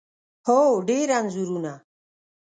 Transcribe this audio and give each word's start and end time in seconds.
هو، 0.47 0.59
ډیر 0.87 1.07
انځورونه 1.17 1.73